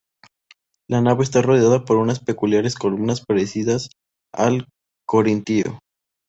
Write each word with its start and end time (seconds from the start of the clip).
La 0.89 0.99
nave 1.01 1.21
está 1.23 1.43
rodeada 1.43 1.85
por 1.85 1.97
unas 1.97 2.19
peculiares 2.19 2.73
columnas 2.73 3.23
parecidas 3.23 3.91
al 4.33 4.67
corintio. 5.05 5.77